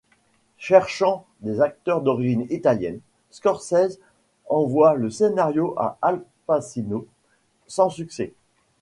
[0.57, 3.99] Cherchant des acteurs d'origine italienne, Scorsese
[4.49, 7.05] envoie le scénario à Al Pacino,
[7.67, 8.33] sans succès.